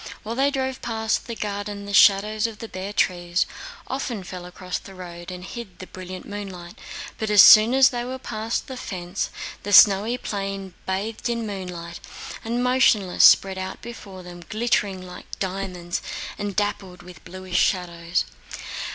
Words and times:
While 0.23 0.33
they 0.33 0.49
drove 0.49 0.81
past 0.81 1.27
the 1.27 1.35
garden 1.35 1.85
the 1.85 1.93
shadows 1.93 2.47
of 2.47 2.57
the 2.57 2.67
bare 2.67 2.91
trees 2.91 3.45
often 3.85 4.23
fell 4.23 4.47
across 4.47 4.79
the 4.79 4.95
road 4.95 5.29
and 5.29 5.43
hid 5.45 5.77
the 5.77 5.85
brilliant 5.85 6.27
moonlight, 6.27 6.73
but 7.19 7.29
as 7.29 7.43
soon 7.43 7.75
as 7.75 7.89
they 7.91 8.03
were 8.03 8.17
past 8.17 8.65
the 8.65 8.77
fence, 8.77 9.29
the 9.61 9.71
snowy 9.71 10.17
plain 10.17 10.73
bathed 10.87 11.29
in 11.29 11.45
moonlight 11.45 11.99
and 12.43 12.63
motionless 12.63 13.23
spread 13.23 13.59
out 13.59 13.79
before 13.83 14.23
them 14.23 14.41
glittering 14.49 15.03
like 15.03 15.27
diamonds 15.37 16.01
and 16.35 16.55
dappled 16.55 17.03
with 17.03 17.23
bluish 17.23 17.59
shadows. 17.59 18.25